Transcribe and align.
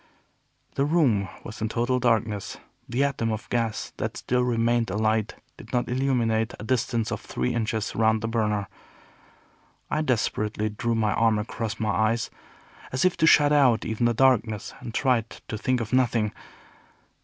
The 0.73 0.83
room 0.83 1.27
was 1.43 1.61
in 1.61 1.69
total 1.69 1.99
darkness. 1.99 2.57
The 2.89 3.03
atom 3.03 3.31
of 3.31 3.47
gas 3.49 3.93
that 3.97 4.17
still 4.17 4.41
remained 4.41 4.89
alight 4.89 5.35
did 5.57 5.71
not 5.73 5.87
illuminate 5.89 6.55
a 6.59 6.63
distance 6.63 7.11
of 7.11 7.21
three 7.21 7.53
inches 7.53 7.95
round 7.95 8.21
the 8.21 8.27
burner. 8.27 8.67
I 9.91 10.01
desperately 10.01 10.69
drew 10.69 10.95
my 10.95 11.13
arm 11.13 11.37
across 11.37 11.79
my 11.79 11.91
eyes, 11.91 12.31
as 12.91 13.05
if 13.05 13.15
to 13.17 13.27
shut 13.27 13.51
out 13.53 13.85
even 13.85 14.07
the 14.07 14.15
darkness, 14.15 14.73
and 14.79 14.91
tried 14.91 15.29
to 15.29 15.55
think 15.55 15.79
of 15.79 15.93
nothing. 15.93 16.33